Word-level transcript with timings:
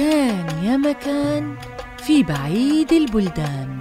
كان 0.00 0.64
يا 0.64 0.76
مكان 0.76 1.56
في 1.98 2.22
بعيد 2.22 2.92
البلدان. 2.92 3.78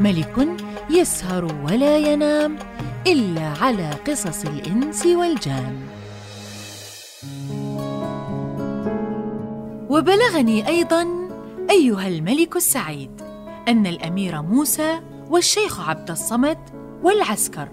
ملك 0.00 0.48
يسهر 0.90 1.44
ولا 1.44 1.98
ينام 1.98 2.56
إلا 3.06 3.48
على 3.60 3.90
قصص 4.08 4.44
الإنس 4.44 5.06
والجان. 5.06 5.80
وبلغني 9.88 10.68
أيضا 10.68 11.06
أيها 11.70 12.08
الملك 12.08 12.56
السعيد 12.56 13.22
أن 13.68 13.86
الأمير 13.86 14.42
موسى 14.42 15.00
والشيخ 15.30 15.88
عبد 15.88 16.10
الصمد 16.10 16.58
والعسكر 17.02 17.68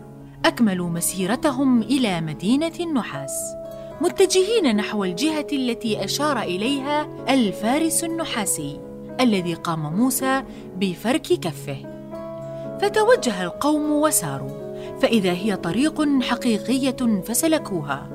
أكملوا 0.45 0.89
مسيرتهم 0.89 1.81
إلى 1.81 2.21
مدينة 2.21 2.73
النحاس. 2.79 3.60
متجهين 4.01 4.75
نحو 4.75 5.03
الجهة 5.03 5.47
التي 5.53 6.03
أشار 6.03 6.41
إليها 6.41 7.07
الفارس 7.29 8.03
النحاسي 8.03 8.79
الذي 9.19 9.53
قام 9.53 9.95
موسى 9.95 10.43
بفرك 10.77 11.21
كفه. 11.21 11.77
فتوجه 12.81 13.43
القوم 13.43 13.91
وساروا 13.91 14.49
فإذا 15.01 15.31
هي 15.31 15.55
طريق 15.55 16.21
حقيقية 16.21 17.21
فسلكوها. 17.25 18.09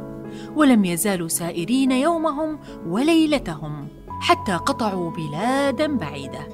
ولم 0.57 0.85
يزالوا 0.85 1.29
سائرين 1.29 1.93
يومهم 1.93 2.59
وليلتهم 2.87 3.89
حتى 4.21 4.53
قطعوا 4.53 5.11
بلادا 5.11 5.97
بعيده 5.97 6.49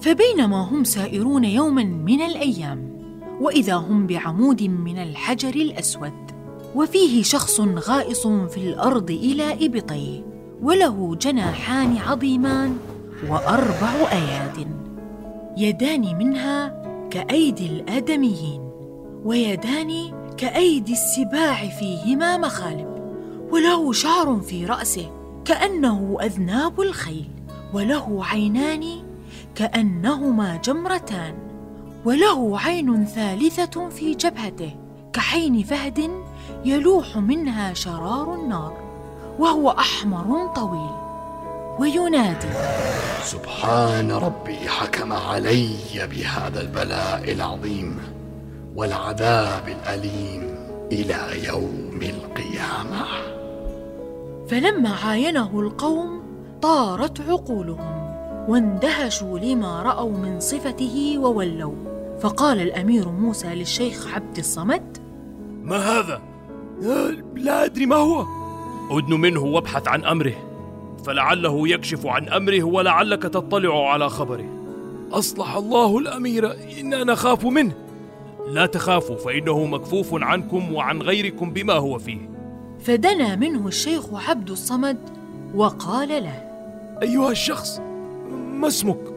فبينما 0.00 0.56
هم 0.56 0.84
سائرون 0.84 1.44
يوما 1.44 1.84
من 1.84 2.22
الأيام 2.22 2.96
وإذا 3.40 3.74
هم 3.74 4.06
بعمود 4.06 4.62
من 4.62 4.98
الحجر 4.98 5.54
الأسود 5.54 6.35
وفيه 6.76 7.22
شخص 7.22 7.60
غائص 7.60 8.26
في 8.26 8.56
الأرض 8.56 9.10
إلى 9.10 9.66
ابطيه 9.66 10.22
وله 10.62 11.16
جناحان 11.16 11.96
عظيمان 11.96 12.76
وأربع 13.28 13.92
أياد 14.12 14.66
يدان 15.56 16.18
منها 16.18 16.82
كأيدي 17.10 17.66
الآدميين 17.66 18.60
ويدان 19.24 20.12
كأيدي 20.36 20.92
السباع 20.92 21.68
فيهما 21.68 22.36
مخالب 22.36 22.96
وله 23.50 23.92
شعر 23.92 24.40
في 24.40 24.66
رأسه 24.66 25.10
كأنه 25.44 26.18
أذناب 26.22 26.80
الخيل 26.80 27.28
وله 27.74 28.24
عينان 28.24 28.84
كأنهما 29.54 30.56
جمرتان 30.56 31.34
وله 32.04 32.60
عين 32.60 33.04
ثالثة 33.04 33.88
في 33.88 34.14
جبهته 34.14 34.76
كحين 35.12 35.62
فهد 35.62 36.10
يلوح 36.66 37.16
منها 37.16 37.74
شرار 37.74 38.34
النار 38.34 38.72
وهو 39.38 39.70
أحمر 39.70 40.46
طويل 40.54 40.96
وينادي. 41.78 42.48
سبحان 43.22 44.12
ربي 44.12 44.56
حكم 44.68 45.12
علي 45.12 45.68
بهذا 45.94 46.60
البلاء 46.60 47.32
العظيم 47.32 47.98
والعذاب 48.76 49.68
الأليم 49.68 50.54
إلى 50.92 51.46
يوم 51.46 52.00
القيامة. 52.02 53.06
فلما 54.48 54.90
عاينه 55.04 55.60
القوم 55.60 56.22
طارت 56.62 57.20
عقولهم 57.20 58.16
واندهشوا 58.48 59.38
لما 59.38 59.82
رأوا 59.82 60.10
من 60.10 60.40
صفته 60.40 61.18
وولوا. 61.18 61.74
فقال 62.20 62.60
الأمير 62.60 63.08
موسى 63.08 63.54
للشيخ 63.54 64.06
عبد 64.14 64.38
الصمد 64.38 64.98
ما 65.62 65.76
هذا؟ 65.76 66.35
لا 67.34 67.64
أدري 67.64 67.86
ما 67.86 67.96
هو. 67.96 68.26
أدن 68.90 69.20
منه 69.20 69.40
وابحث 69.40 69.88
عن 69.88 70.04
أمره 70.04 70.34
فلعله 71.04 71.68
يكشف 71.68 72.06
عن 72.06 72.28
أمره 72.28 72.62
ولعلك 72.62 73.22
تطلع 73.22 73.92
على 73.92 74.08
خبره. 74.08 74.44
أصلح 75.12 75.56
الله 75.56 75.98
الأمير 75.98 76.52
أنا 76.80 77.04
نخاف 77.04 77.44
منه. 77.44 77.72
لا 78.48 78.66
تخافوا 78.66 79.16
فإنه 79.16 79.64
مكفوف 79.64 80.08
عنكم 80.12 80.74
وعن 80.74 81.02
غيركم 81.02 81.52
بما 81.52 81.72
هو 81.72 81.98
فيه. 81.98 82.30
فدنا 82.80 83.36
منه 83.36 83.68
الشيخ 83.68 84.28
عبد 84.28 84.50
الصمد 84.50 84.98
وقال 85.54 86.08
له 86.08 86.42
أيها 87.02 87.30
الشخص 87.30 87.80
ما 88.52 88.68
اسمك؟ 88.68 89.14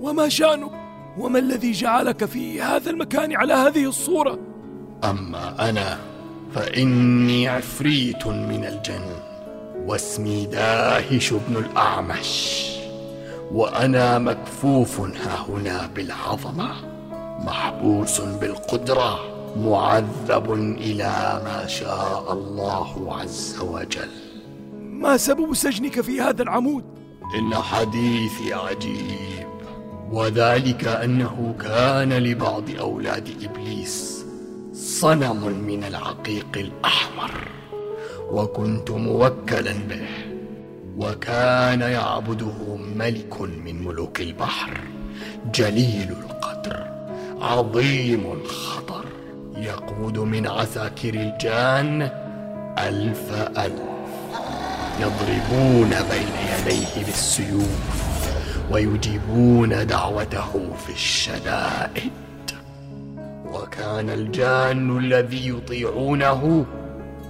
وما 0.00 0.28
شأنك؟ 0.28 0.70
وما 1.18 1.38
الذي 1.38 1.72
جعلك 1.72 2.24
في 2.24 2.62
هذا 2.62 2.90
المكان 2.90 3.36
على 3.36 3.52
هذه 3.52 3.84
الصورة؟ 3.84 4.38
أما 5.04 5.70
أنا 5.70 6.13
فإني 6.54 7.48
عفريت 7.48 8.26
من 8.26 8.64
الجن 8.64 9.06
واسمي 9.86 10.46
داهش 10.46 11.32
بن 11.32 11.56
الأعمش 11.56 12.64
وأنا 13.52 14.18
مكفوف 14.18 15.00
ها 15.00 15.46
هنا 15.48 15.90
بالعظمة 15.94 16.70
محبوس 17.44 18.20
بالقدرة 18.20 19.20
معذب 19.56 20.52
إلى 20.78 21.40
ما 21.44 21.66
شاء 21.66 22.32
الله 22.32 23.16
عز 23.20 23.58
وجل. 23.60 24.10
ما 24.74 25.16
سبب 25.16 25.54
سجنك 25.54 26.00
في 26.00 26.20
هذا 26.20 26.42
العمود؟ 26.42 26.84
إن 27.38 27.54
حديثي 27.54 28.54
عجيب 28.54 29.46
وذلك 30.12 30.84
أنه 30.86 31.54
كان 31.60 32.12
لبعض 32.12 32.64
أولاد 32.80 33.28
إبليس 33.42 34.23
صنم 35.04 35.66
من 35.66 35.84
العقيق 35.84 36.46
الأحمر. 36.56 37.48
وكنت 38.30 38.90
موكلا 38.90 39.72
به. 39.72 40.06
وكان 40.96 41.80
يعبده 41.80 42.76
ملك 42.96 43.40
من 43.40 43.84
ملوك 43.84 44.20
البحر. 44.20 44.80
جليل 45.54 46.08
القدر. 46.10 46.86
عظيم 47.40 48.32
الخطر. 48.32 49.04
يقود 49.56 50.18
من 50.18 50.46
عساكر 50.46 51.14
الجان 51.14 52.02
ألف 52.78 53.32
ألف. 53.58 53.82
يضربون 55.00 55.90
بين 55.90 56.28
يديه 56.52 57.04
بالسيوف. 57.06 58.04
ويجيبون 58.70 59.86
دعوته 59.86 60.72
في 60.86 60.92
الشدائد. 60.92 62.12
وكان 63.74 64.10
الجان 64.10 64.98
الذي 64.98 65.48
يطيعونه 65.48 66.64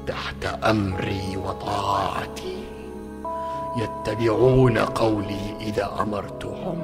تحت 0.07 0.45
أمري 0.65 1.37
وطاعتي. 1.37 2.65
يتبعون 3.77 4.79
قولي 4.79 5.57
إذا 5.61 5.91
أمرتهم 6.01 6.83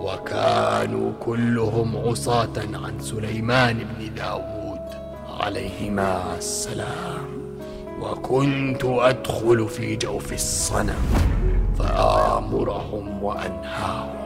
وكانوا 0.00 1.12
كلهم 1.20 1.96
عصاة 1.96 2.58
عن 2.74 3.00
سليمان 3.00 3.76
بن 3.76 4.14
داود 4.14 4.86
عليهما 5.40 6.36
السلام. 6.38 7.58
وكنت 8.00 8.84
أدخل 8.84 9.68
في 9.68 9.96
جوف 9.96 10.32
الصنم 10.32 11.06
فآمرهم 11.78 13.22
وأنهاهم. 13.22 14.16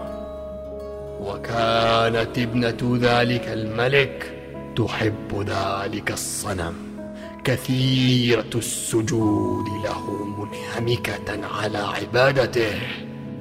وكانت 1.20 2.38
ابنة 2.38 2.98
ذلك 3.00 3.48
الملك 3.48 4.39
تحب 4.76 5.44
ذلك 5.46 6.12
الصنم. 6.12 6.74
كثيرة 7.44 8.50
السجود 8.54 9.64
له 9.84 10.24
منهمكة 10.24 11.46
على 11.60 11.78
عبادته 11.78 12.80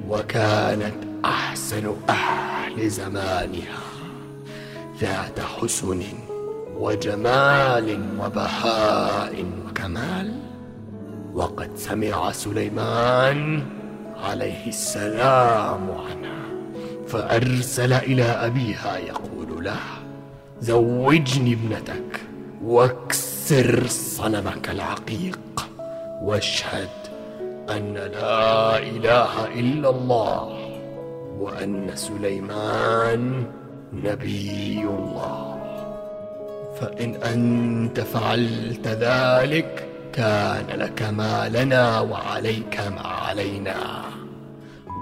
وكانت 0.08 0.94
أحسن 1.24 1.94
أهل 2.08 2.90
زمانها. 2.90 3.80
ذات 5.00 5.40
حسن 5.40 6.02
وجمال 6.76 8.08
وبهاء 8.20 9.44
وكمال. 9.66 10.34
وقد 11.34 11.70
سمع 11.76 12.32
سليمان 12.32 13.62
عليه 14.16 14.66
السلام 14.66 15.90
عنها 15.90 16.40
فأرسل 17.08 17.92
إلى 17.92 18.22
أبيها 18.22 18.98
يقول 18.98 19.64
له 19.64 19.99
زوجني 20.60 21.52
ابنتك 21.52 22.20
واكسر 22.64 23.86
صنمك 23.86 24.70
العقيق 24.70 25.68
واشهد 26.22 26.88
أن 27.70 27.94
لا 27.94 28.78
إله 28.78 29.46
إلا 29.60 29.90
الله 29.90 30.58
وأن 31.38 31.90
سليمان 31.94 33.44
نبي 33.92 34.80
الله. 34.80 35.56
فإن 36.80 37.14
أنت 37.14 38.00
فعلت 38.00 38.86
ذلك 38.86 39.88
كان 40.12 40.66
لك 40.78 41.02
ما 41.02 41.48
لنا 41.48 42.00
وعليك 42.00 42.80
ما 42.80 43.06
علينا. 43.06 44.02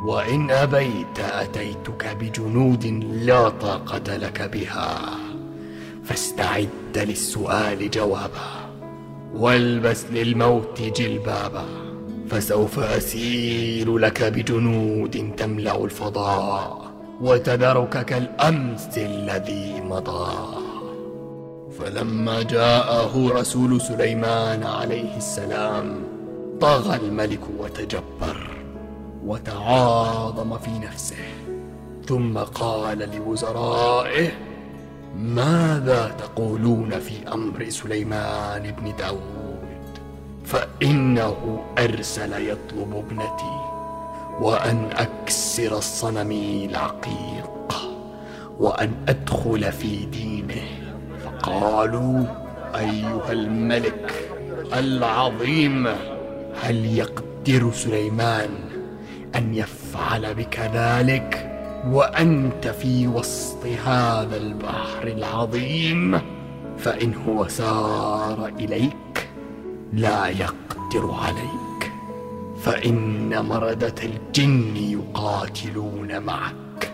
وإن 0.06 0.50
أبيت 0.50 1.19
أتيتك 1.19 2.16
بجنود 2.20 2.87
لا 3.22 3.49
طاقة 3.49 4.16
لك 4.16 4.43
بها. 4.43 5.27
فاستعد 6.08 6.69
للسؤال 6.96 7.90
جوابا. 7.90 8.70
والبس 9.34 10.05
للموت 10.12 10.82
جلبابا. 10.82 11.64
فسوف 12.31 12.78
أسير 12.78 13.99
لك 13.99 14.22
بجنود 14.22 15.32
تملأ 15.37 15.84
الفضاء 15.84 16.90
وتذرك 17.20 18.05
كالأمس 18.05 18.88
الذي 18.99 19.81
مضى. 19.81 20.37
فلما 21.78 22.43
جاءه 22.43 23.28
رسول 23.32 23.81
سليمان 23.81 24.62
عليه 24.62 25.16
السلام 25.16 26.04
طغى 26.61 26.96
الملك 26.96 27.40
وتجبر 27.58 28.50
وتعاظم 29.26 30.58
في 30.58 30.70
نفسه. 30.70 31.16
ثم 32.06 32.38
قال 32.38 32.99
لوزرائه 32.99 34.47
ماذا 35.16 36.14
تقولون 36.19 36.99
في 36.99 37.32
أمر 37.32 37.69
سليمان 37.69 38.75
بن 38.78 38.96
داود؟ 38.99 39.99
فإنه 40.44 41.64
أرسل 41.78 42.49
يطلب 42.49 42.96
ابنتي 42.96 43.60
وأن 44.40 44.90
أكسر 44.93 45.78
الصنم 45.78 46.32
العقيق 46.70 47.75
وأن 48.58 48.93
أدخل 49.08 49.72
في 49.72 50.05
دينه. 50.06 50.62
فقالوا 51.25 52.25
أيها 52.75 53.32
الملك 53.32 54.31
العظيم 54.78 55.87
هل 56.62 56.99
يقدر 56.99 57.72
سليمان 57.72 58.50
أن 59.37 59.54
يفعل 59.54 60.34
بك 60.34 60.61
ذلك؟ 60.75 61.47
وأنت 61.86 62.69
في 62.69 63.06
وسط 63.06 63.66
هذا 63.86 64.36
البحر 64.36 65.06
العظيم 65.06 66.20
فإن 66.78 67.14
هو 67.14 67.48
سار 67.48 68.52
إليك 68.60 69.28
لا 69.92 70.28
يقدر 70.28 71.10
عليك. 71.10 71.92
فإن 72.62 73.44
مردة 73.44 73.94
الجن 74.02 74.76
يقاتلون 74.76 76.19
معك 76.19 76.92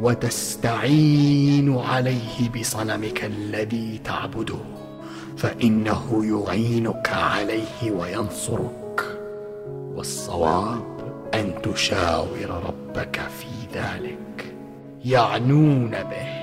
وتستعين 0.00 1.78
عليه 1.78 2.50
بصنمك 2.56 3.24
الذي 3.24 4.00
تعبده 4.04 4.58
فإنه 5.36 6.24
يعينك 6.24 7.08
عليه 7.12 7.90
وينصرك. 7.90 9.18
والصواب 9.94 10.98
أن 11.34 11.62
تشاور 11.62 12.62
ربك 12.66 13.20
في 13.38 13.57
ذلك 13.74 14.54
يعنون 15.04 15.90
به 15.90 16.38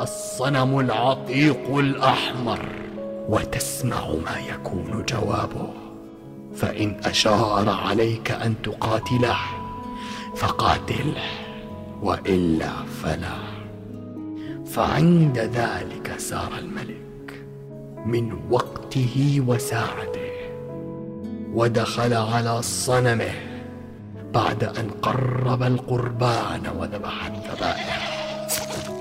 الصنم 0.00 0.80
العتيق 0.80 1.76
الأحمر. 1.76 2.68
وتسمع 3.28 4.08
ما 4.08 4.38
يكون 4.54 5.04
جوابه. 5.08 5.70
فإن 6.56 6.96
أشار 7.04 7.68
عليك 7.68 8.30
أن 8.30 8.54
تقاتله 8.62 9.36
فقاتله 10.36 11.22
وإلا 12.02 12.72
فلا. 13.02 13.38
فعند 14.66 15.38
ذلك 15.38 16.14
سار 16.16 16.50
الملك 16.58 17.44
من 18.06 18.38
وقته 18.50 19.42
وساعته 19.46 20.32
ودخل 21.54 22.14
على 22.14 22.62
صنمه. 22.62 23.55
بعد 24.36 24.64
أن 24.64 24.90
قرب 25.02 25.62
القربان 25.62 26.62
وذبح 26.78 27.26
الذبائح 27.26 28.26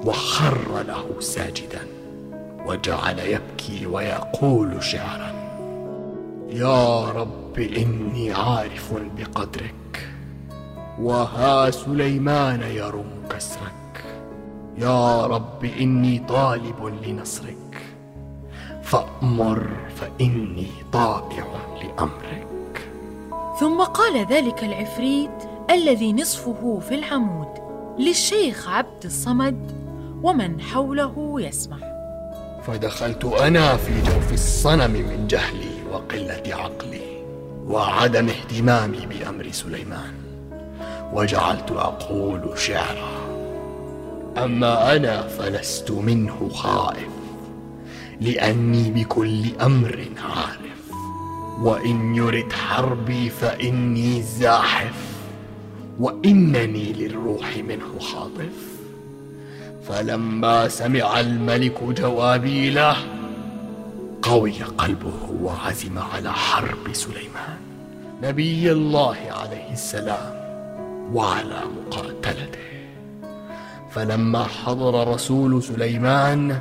وخر 0.05 0.83
له 0.87 1.19
ساجدا 1.19 1.87
وجعل 2.65 3.19
يبكي 3.19 3.85
ويقول 3.85 4.83
شعرا 4.83 5.31
يا 6.49 7.05
رب 7.11 7.59
إني 7.59 8.33
عارف 8.33 8.93
بقدرك 9.17 10.09
وها 10.99 11.71
سليمان 11.71 12.61
يرم 12.61 13.11
كسرك 13.29 14.05
يا 14.77 15.25
رب 15.25 15.65
إني 15.65 16.19
طالب 16.19 16.93
لنصرك 17.03 17.81
فأمر 18.83 19.69
فإني 19.95 20.67
طائع 20.93 21.45
لأمرك. 21.83 22.54
ثم 23.59 23.83
قال 23.83 24.25
ذلك 24.25 24.63
العفريت 24.63 25.43
الذي 25.71 26.13
نصفه 26.13 26.79
في 26.89 26.95
العمود 26.95 27.47
للشيخ 27.99 28.69
عبد 28.69 29.05
الصمد 29.05 29.71
ومن 30.23 30.61
حوله 30.61 31.35
يسمع 31.37 31.77
فدخلت 32.67 33.25
أنا 33.25 33.77
في 33.77 34.01
جوف 34.01 34.33
الصنم 34.33 34.91
من 34.91 35.27
جهلي 35.27 35.83
وقلة 35.91 36.43
عقلي 36.55 37.23
وعدم 37.67 38.29
اهتمامي 38.29 39.05
بأمر 39.05 39.51
سليمان 39.51 40.13
وجعلت 41.13 41.71
أقول 41.71 42.59
شعرا. 42.59 43.25
أما 44.37 44.95
أنا 44.95 45.27
فلست 45.27 45.91
منه 45.91 46.49
خائف 46.49 47.09
لأني 48.21 48.91
بكل 48.91 49.43
أمر 49.61 50.05
عارف. 50.23 50.64
وإن 51.61 52.15
يرد 52.15 52.53
حربي 52.53 53.29
فإني 53.29 54.21
زاحف 54.21 54.93
وإنني 55.99 56.93
للروح 56.93 57.57
منه 57.57 57.99
خاطف. 57.99 58.75
فلما 59.87 60.67
سمع 60.67 61.19
الملك 61.19 61.83
جوابي 61.83 62.69
له 62.69 62.97
قوي 64.21 64.63
قلبه 64.77 65.29
وعزم 65.41 65.99
على 65.99 66.31
حرب 66.33 66.93
سليمان 66.93 67.57
نبي 68.23 68.71
الله 68.71 69.17
عليه 69.29 69.71
السلام 69.71 70.33
وعلى 71.13 71.61
مقاتلته. 71.77 72.65
فلما 73.91 74.43
حضر 74.43 75.13
رسول 75.13 75.63
سليمان 75.63 76.59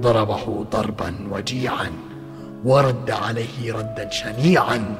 ضربه 0.00 0.66
ضربا 0.72 1.14
وجيعا. 1.30 1.92
ورد 2.64 3.10
عليه 3.10 3.72
ردا 3.72 4.10
شنيعا 4.10 4.94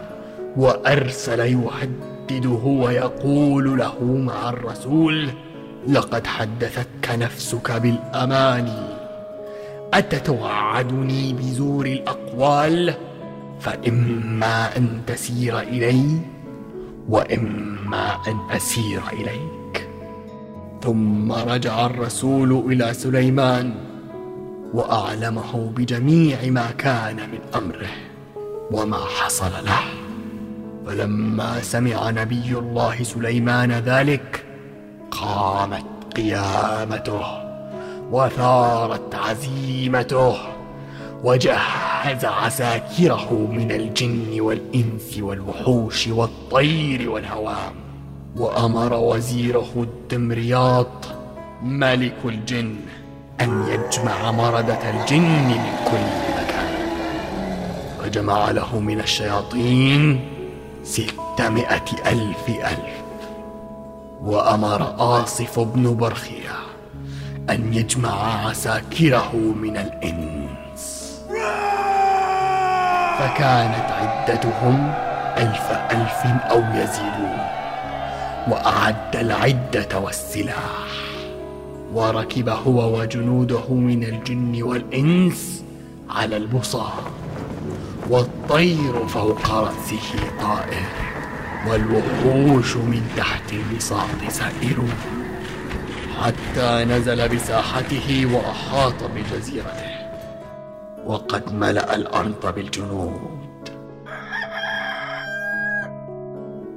وأرسل 0.57 1.41
يهدده 1.41 2.65
ويقول 2.65 3.79
له 3.79 4.05
مع 4.05 4.49
الرسول 4.49 5.29
لقد 5.89 6.27
حدثتك 6.27 7.11
نفسك 7.11 7.73
بالاماني 7.73 9.03
أتتوعدني 9.95 11.33
بزور 11.33 11.87
الأقوال؟ 11.87 12.95
فإما 13.61 14.77
أن 14.77 15.01
تسير 15.07 15.59
إلي 15.61 16.19
وإما 17.09 18.17
أن 18.29 18.57
أسير 18.57 19.03
إليك. 19.13 19.89
ثم 20.83 21.33
رجع 21.33 21.87
الرسول 21.87 22.73
إلى 22.73 22.95
سليمان. 22.95 23.75
وأعلمه 24.75 25.73
بجميع 25.77 26.39
ما 26.47 26.71
كان 26.71 27.17
من 27.17 27.39
أمره 27.55 27.91
وما 28.71 29.05
حصل 29.05 29.51
له. 29.65 30.03
فلما 30.87 31.61
سمع 31.61 32.11
نبي 32.11 32.59
الله 32.59 33.03
سليمان 33.03 33.73
ذلك 33.73 34.45
قامت 35.11 35.85
قيامته 36.17 37.43
وثارت 38.11 39.15
عزيمته 39.15 40.37
وجهز 41.25 42.25
عساكره 42.25 43.49
من 43.53 43.73
الجن 43.73 44.41
والإنس 44.41 45.19
والوحوش 45.19 46.09
والطير 46.09 47.11
والهوام 47.11 47.75
وأمر 48.37 48.95
وزيره 48.95 49.73
الدمرياط 49.77 51.09
ملك 51.63 52.17
الجن 52.25 52.77
أن 53.41 53.65
يجمع 53.69 54.31
مردة 54.31 54.91
الجن 54.91 55.23
من 55.23 55.77
كل 55.85 56.07
مكان. 56.43 56.73
فجمع 58.03 58.51
له 58.51 58.81
من 58.81 59.01
الشياطين 59.01 60.21
ستمائة 60.85 61.85
ألف 62.07 62.49
ألف. 62.49 63.03
وأمر 64.23 64.95
آصف 64.99 65.61
بن 65.61 65.97
برخية 65.97 66.57
أن 67.51 67.75
يجمع 67.75 68.47
عساكره 68.47 69.37
من 69.37 69.77
الإنس. 69.77 71.13
فكانت 73.19 73.91
عدتهم 73.91 74.95
ألف 75.37 75.71
ألف 75.91 76.27
أو 76.51 76.61
يزيدون. 76.75 77.39
وأعد 78.49 79.17
العدة 79.17 79.99
والسلاح. 79.99 81.12
وركب 81.93 82.49
هو 82.49 83.01
وجنوده 83.01 83.75
من 83.75 84.05
الجن 84.05 84.63
والإنس 84.63 85.65
على 86.11 86.37
البصار 86.37 87.11
والطير 88.11 89.07
فوق 89.07 89.51
رأسه 89.51 90.39
طائر 90.41 90.87
والوحوش 91.69 92.77
من 92.77 93.03
تحت 93.17 93.53
البساط 93.53 94.09
سائرون 94.29 94.93
حتى 96.21 96.85
نزل 96.85 97.29
بساحته 97.29 98.27
وأحاط 98.35 98.95
بجزيرته 99.15 99.93
وقد 101.07 101.55
ملأ 101.55 101.95
الأرض 101.95 102.55
بالجنود. 102.55 103.69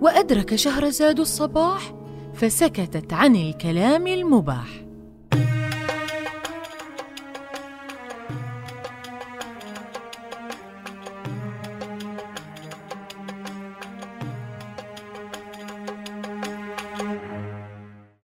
وأدرك 0.01 0.55
شهرزاد 0.55 1.19
الصباح 1.19 1.93
فسكتت 2.33 3.13
عن 3.13 3.35
الكلام 3.35 4.07
المباح. 4.07 4.84